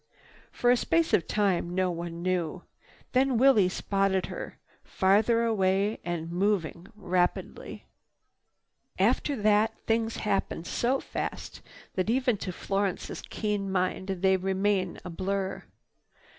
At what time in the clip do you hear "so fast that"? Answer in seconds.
10.65-12.09